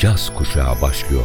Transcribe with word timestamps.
caz 0.00 0.34
kuşağı 0.34 0.80
başlıyor. 0.82 1.24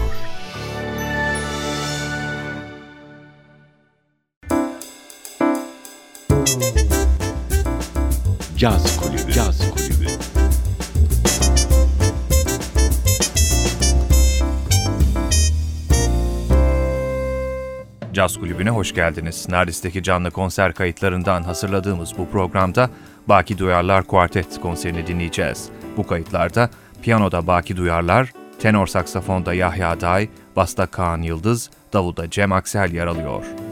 Caz 8.58 8.98
Kulübü. 8.98 9.32
Caz 9.32 9.72
Kulübü. 9.72 10.08
Caz 18.14 18.38
Kulübü'ne 18.38 18.70
hoş 18.70 18.94
geldiniz. 18.94 19.50
Nardis'teki 19.50 20.04
canlı 20.04 20.32
konser 20.32 20.74
kayıtlarından 20.74 21.44
hazırladığımız 21.44 22.18
bu 22.18 22.30
programda 22.30 22.90
Baki 23.28 23.58
Duyarlar 23.58 24.04
Kuartet 24.04 24.62
konserini 24.62 25.08
dinleyeceğiz. 25.08 25.70
Bu 25.98 26.08
kayıtlarda 26.08 26.70
piyanoda 27.02 27.48
Baki 27.48 27.78
Duyarlar, 27.78 28.32
tenor 28.60 28.88
saksafonda 28.88 29.54
Yahya 29.54 30.02
Day, 30.02 30.30
basta 30.56 30.86
Kaan 30.86 31.22
Yıldız, 31.22 31.70
davulda 31.94 32.30
Cem 32.30 32.52
Aksel 32.52 32.94
yer 32.94 33.08
alıyor. 33.08 33.65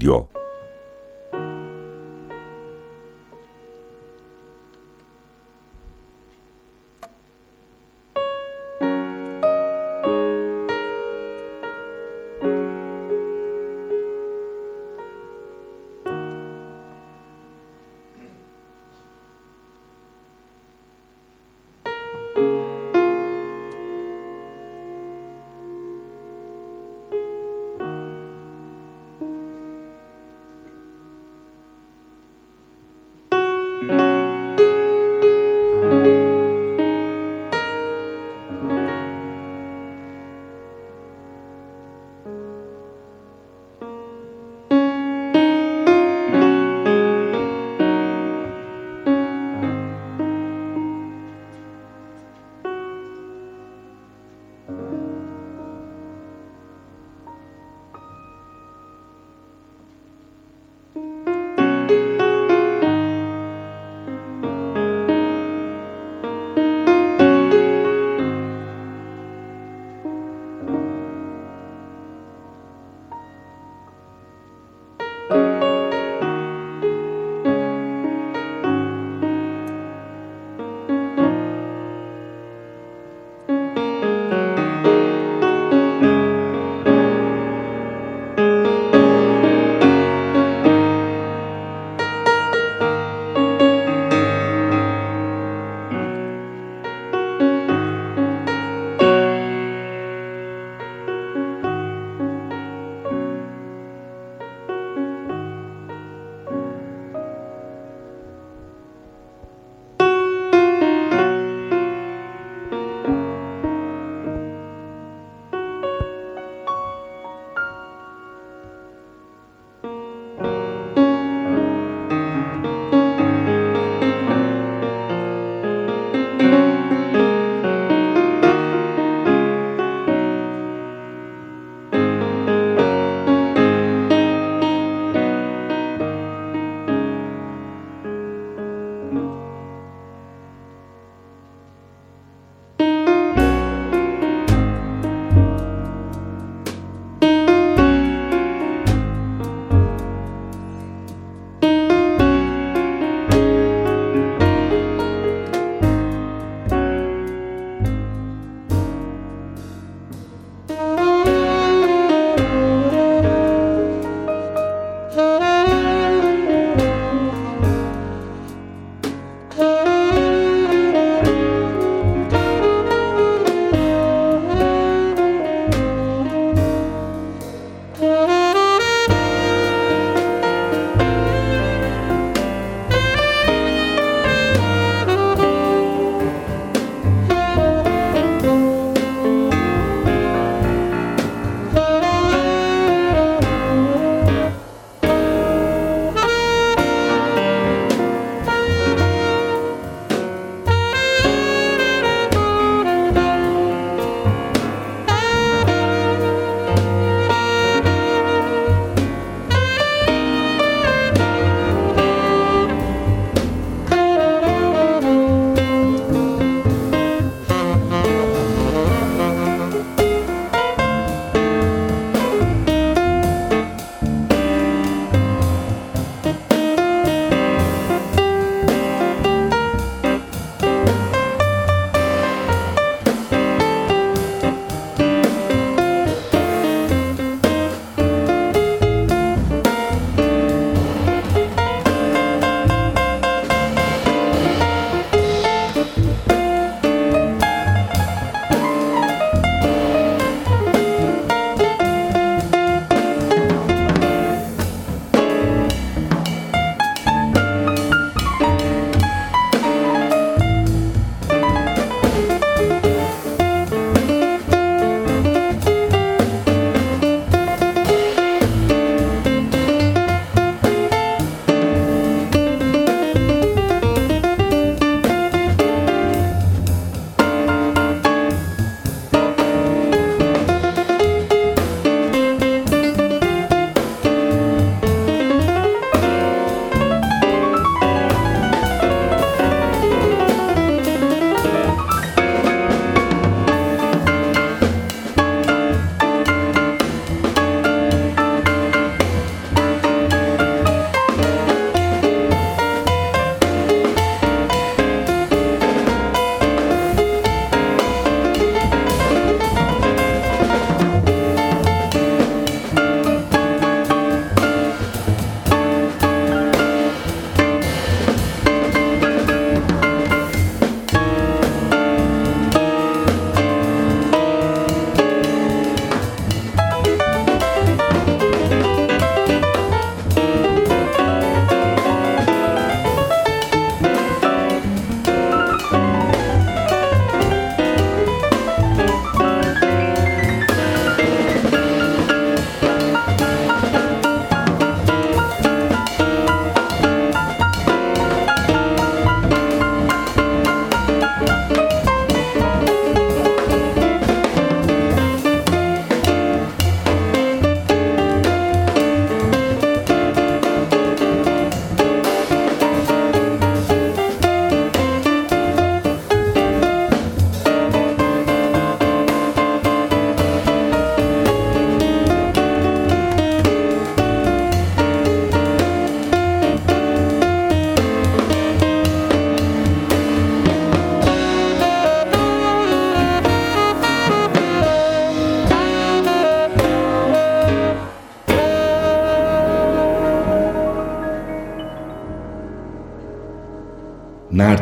NTV 0.00 0.39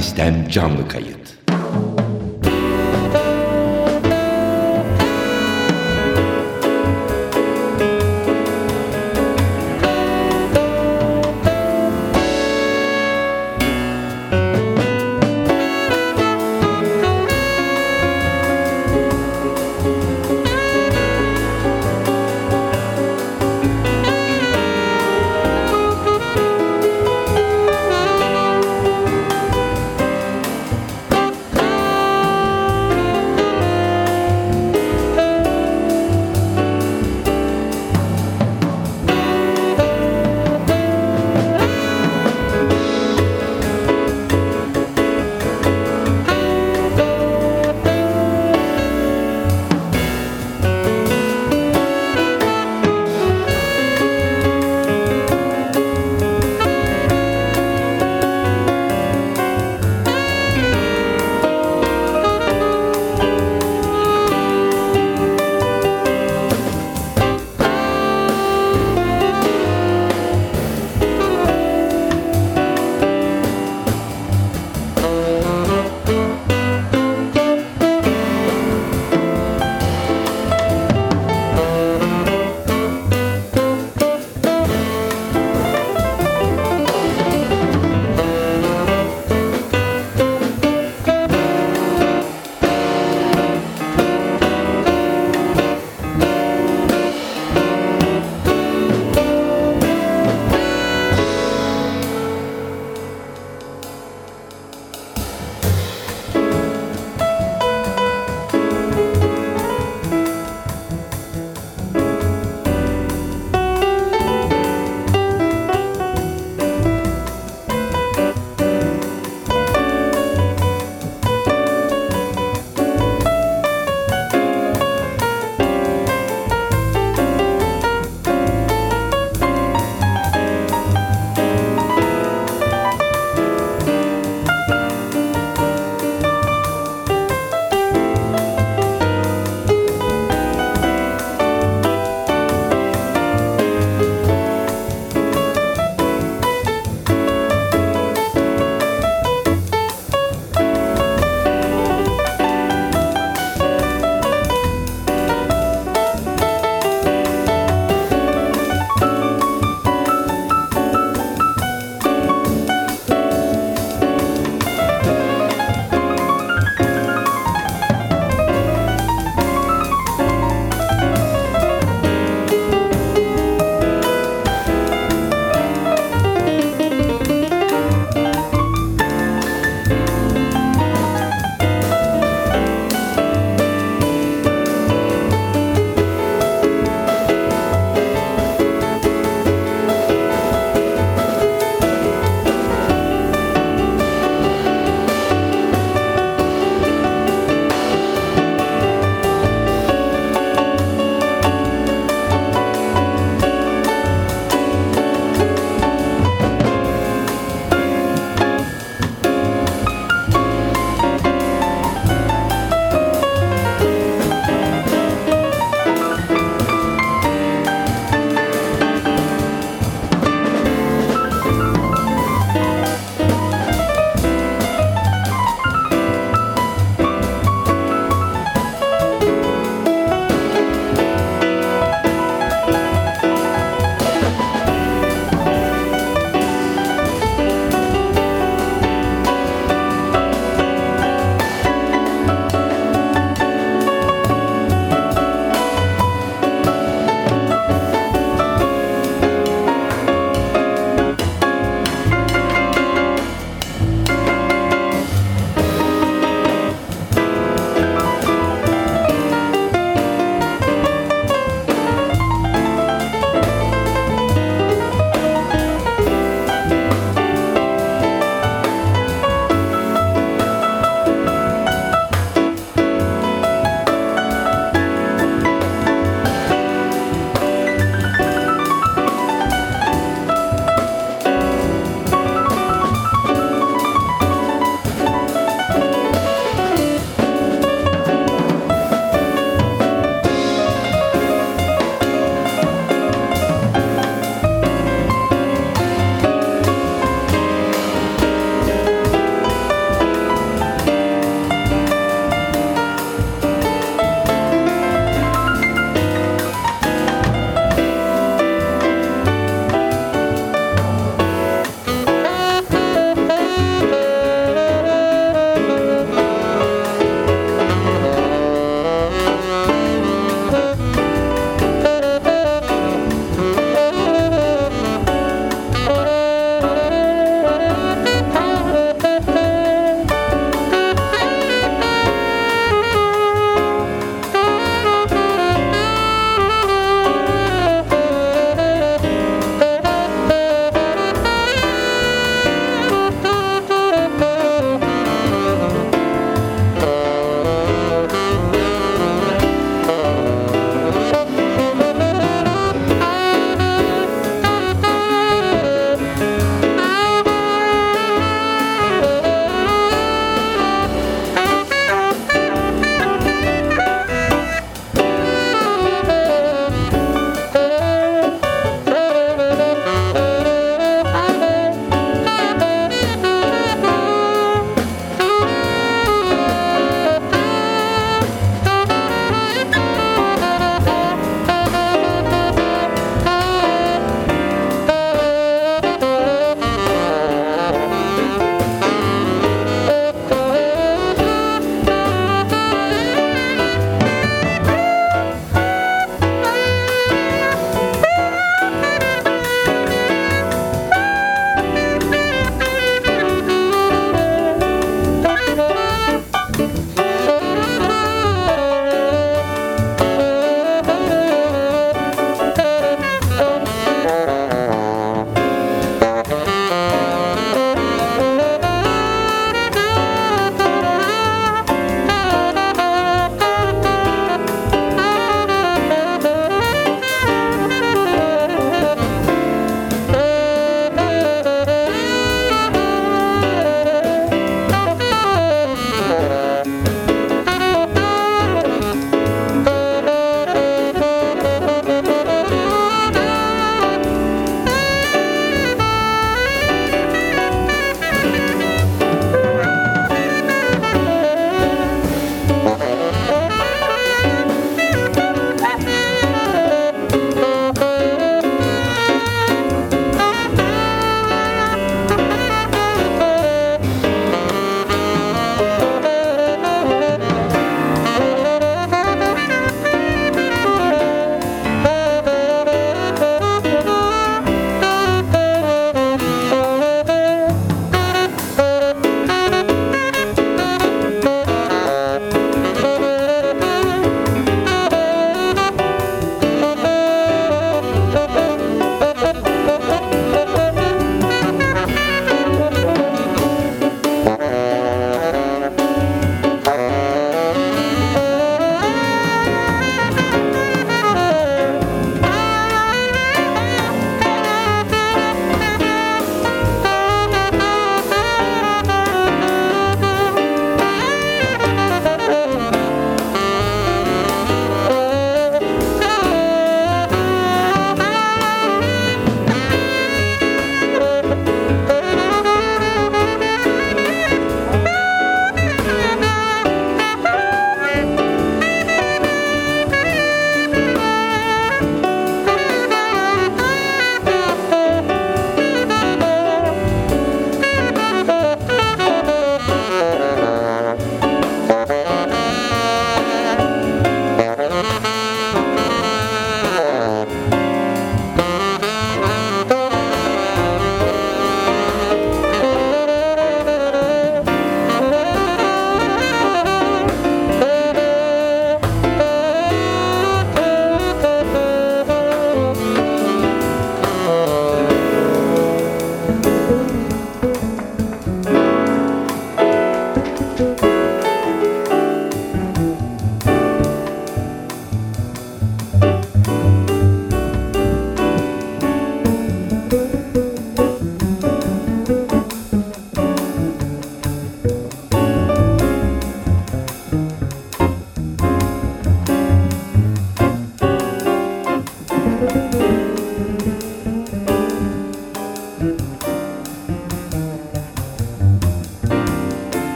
Radyo 0.00 0.10
Nardis'ten 0.10 0.48
canlı 0.48 0.88
kayıt. 0.88 1.19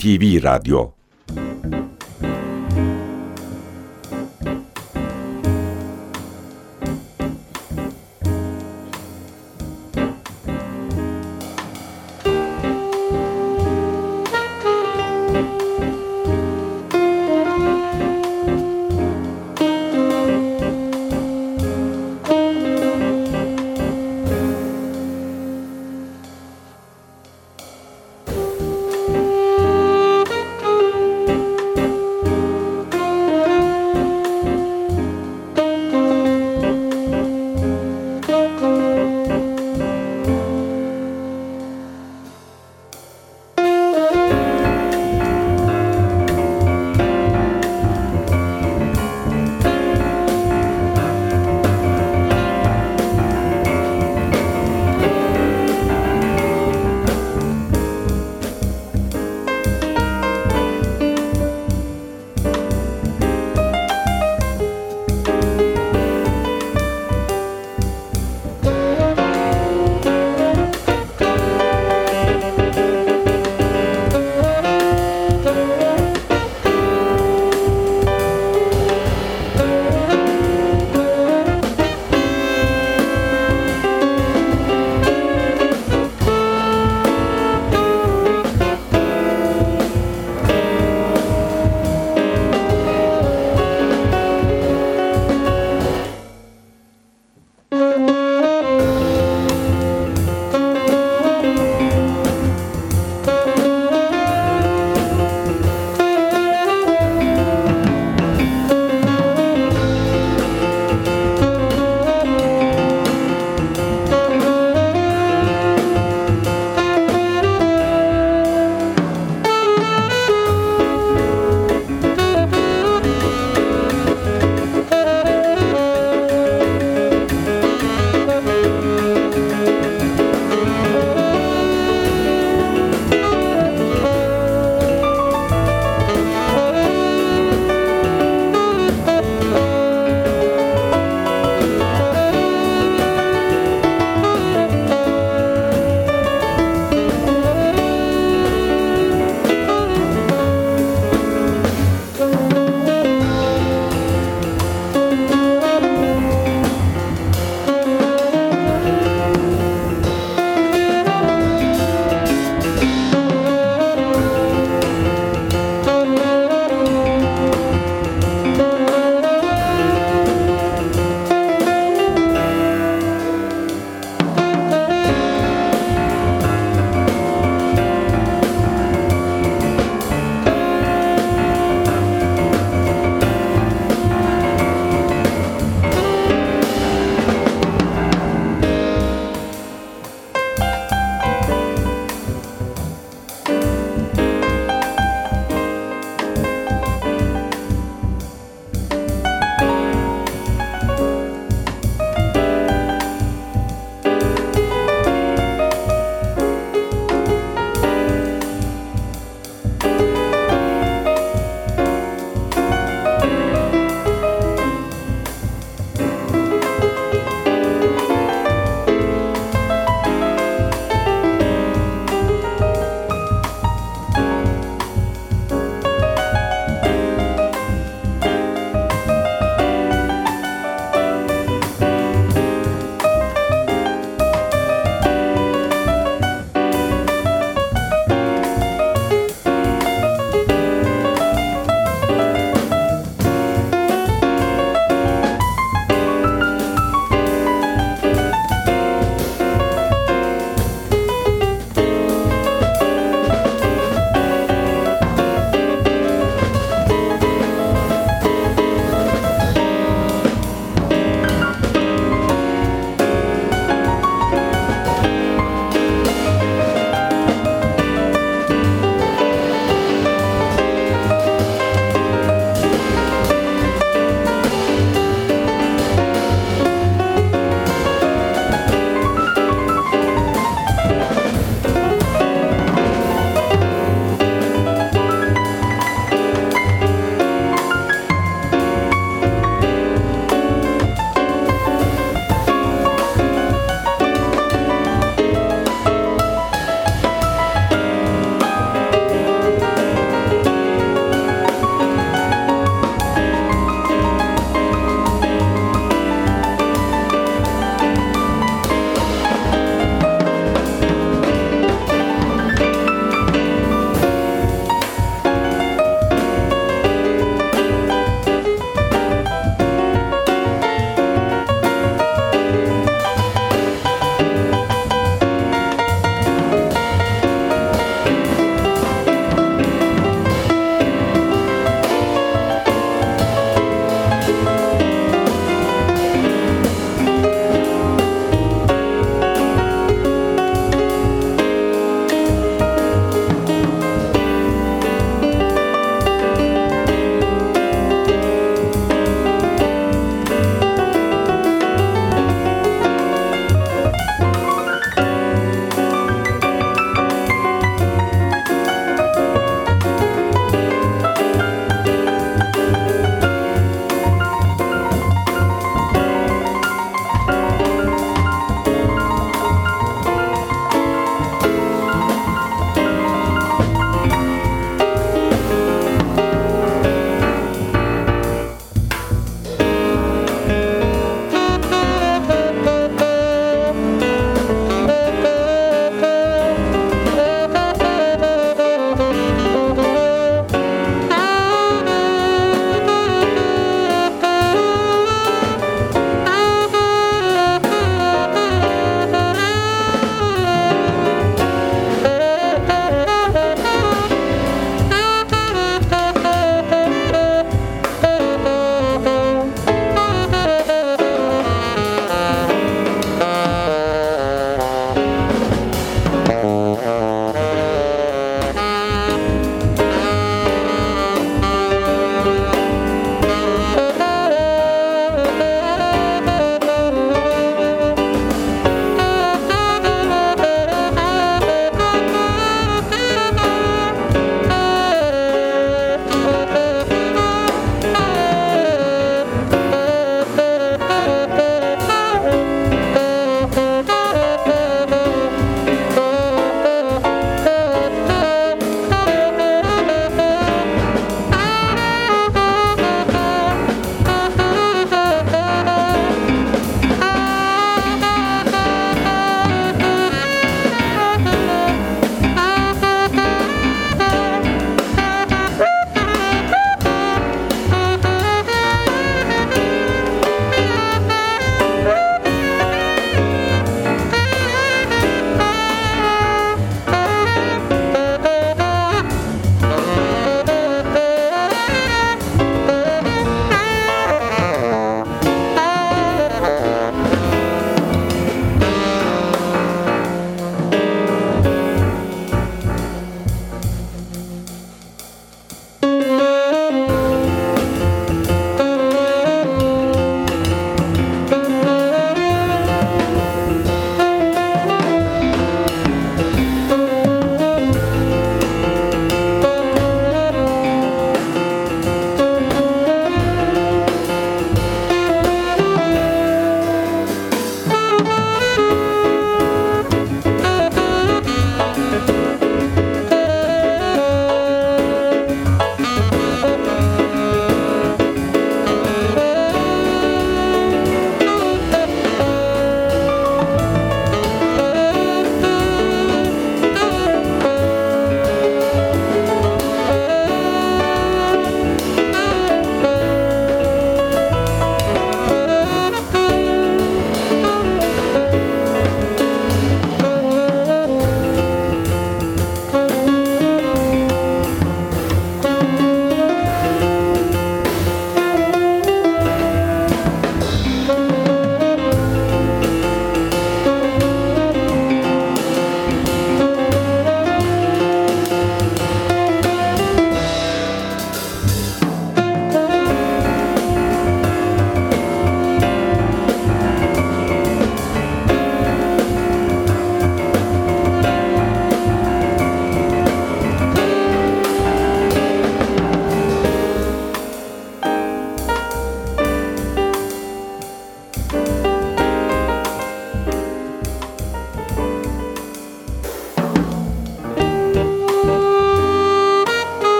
NTV 0.00 0.40
Radyo 0.40 0.99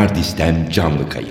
Nardis'ten 0.00 0.68
canlı 0.70 1.08
kayıt. 1.08 1.29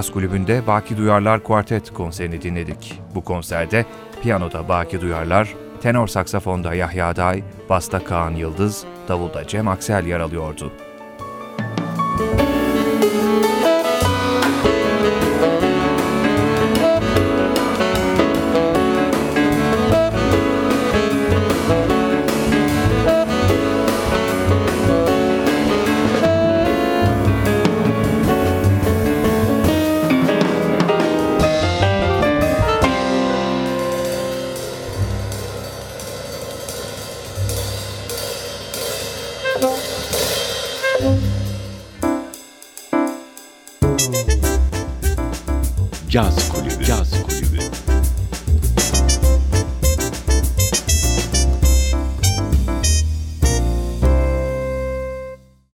Caz 0.00 0.12
Kulübü'nde 0.12 0.66
Baki 0.66 0.96
Duyarlar 0.96 1.42
Kuartet 1.42 1.92
konserini 1.94 2.42
dinledik. 2.42 3.00
Bu 3.14 3.24
konserde 3.24 3.84
piyanoda 4.22 4.68
Baki 4.68 5.00
Duyarlar, 5.00 5.54
tenor 5.82 6.06
saksafonda 6.06 6.74
Yahya 6.74 7.16
Day, 7.16 7.42
basta 7.68 8.04
Kaan 8.04 8.30
Yıldız, 8.30 8.84
davulda 9.08 9.46
Cem 9.46 9.68
Aksel 9.68 10.06
yer 10.06 10.20
alıyordu. 10.20 10.72